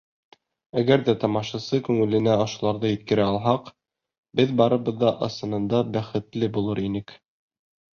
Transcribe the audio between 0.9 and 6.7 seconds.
ҙә тамашасы күңеленә ошоларҙы еткерә алһаҡ, беҙ барыбыҙ ҙа ысынында бәхетле